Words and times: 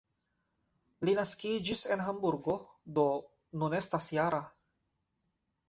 Li 1.09 1.13
naskiĝis 1.19 1.83
en 1.97 2.03
Hamburgo, 2.07 2.57
do 2.97 3.05
nun 3.61 3.79
estas 3.83 4.11
-jara. 4.17 4.43